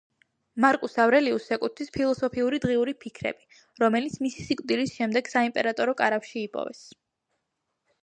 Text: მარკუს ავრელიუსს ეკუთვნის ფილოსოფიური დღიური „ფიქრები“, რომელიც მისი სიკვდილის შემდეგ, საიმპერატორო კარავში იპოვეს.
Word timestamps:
მარკუს 0.63 0.95
ავრელიუსს 1.03 1.53
ეკუთვნის 1.57 1.93
ფილოსოფიური 1.97 2.61
დღიური 2.65 2.95
„ფიქრები“, 3.05 3.61
რომელიც 3.85 4.19
მისი 4.27 4.49
სიკვდილის 4.51 4.97
შემდეგ, 4.99 5.33
საიმპერატორო 5.37 5.99
კარავში 6.05 6.39
იპოვეს. 6.51 6.87